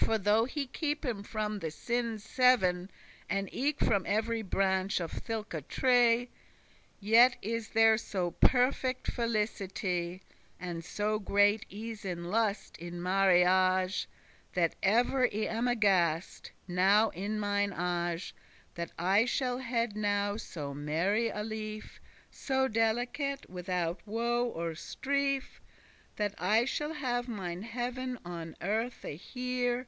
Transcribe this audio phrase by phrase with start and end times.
[0.00, 2.90] For though he keep him from the sinne's seven,
[3.28, 6.28] And eke from every branch of thilke tree,<8>
[6.98, 10.22] Yet is there so perfect felicity,
[10.58, 14.08] And so great *ease and lust,* in marriage, *comfort and pleasure*
[14.54, 18.02] That ev'r I am aghast,* now in mine age *ashamed,
[18.52, 22.00] afraid That I shall head now so merry a life,
[22.32, 25.60] So delicate, withoute woe or strife,
[26.16, 29.86] That I shall have mine heav'n on earthe here.